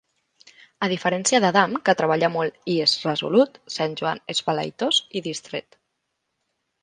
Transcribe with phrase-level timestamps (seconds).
[0.85, 5.77] A diferència d'Adam, que treballa molt i és resolut, Sant Joan és vel·leïtós i distret.